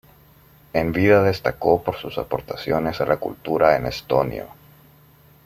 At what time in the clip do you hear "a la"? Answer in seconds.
3.01-3.17